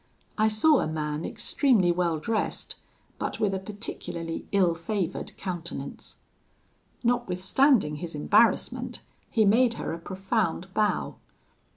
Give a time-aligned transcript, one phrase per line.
[0.35, 2.75] I saw a man extremely well dressed,
[3.19, 6.15] but with a particularly ill favoured countenance.
[7.03, 11.17] "Notwithstanding his embarrassment, he made her a profound bow.